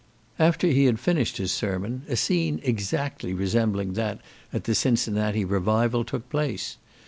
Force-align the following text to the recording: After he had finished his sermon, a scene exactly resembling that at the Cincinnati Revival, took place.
After 0.39 0.65
he 0.65 0.85
had 0.85 0.99
finished 0.99 1.37
his 1.37 1.51
sermon, 1.51 2.05
a 2.07 2.15
scene 2.15 2.59
exactly 2.63 3.35
resembling 3.35 3.93
that 3.93 4.19
at 4.51 4.63
the 4.63 4.73
Cincinnati 4.73 5.45
Revival, 5.45 6.03
took 6.03 6.27
place. 6.27 6.77